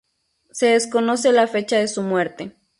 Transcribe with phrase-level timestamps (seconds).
[0.49, 2.55] Se desconoce la fecha de su muerte.